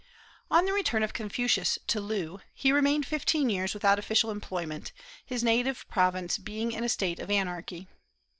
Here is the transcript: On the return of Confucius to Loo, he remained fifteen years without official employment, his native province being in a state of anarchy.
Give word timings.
On 0.49 0.65
the 0.65 0.73
return 0.73 1.03
of 1.03 1.13
Confucius 1.13 1.77
to 1.85 2.01
Loo, 2.01 2.39
he 2.55 2.71
remained 2.71 3.05
fifteen 3.05 3.51
years 3.51 3.75
without 3.75 3.99
official 3.99 4.31
employment, 4.31 4.91
his 5.23 5.43
native 5.43 5.87
province 5.89 6.39
being 6.39 6.71
in 6.71 6.83
a 6.83 6.89
state 6.89 7.19
of 7.19 7.29
anarchy. 7.29 7.87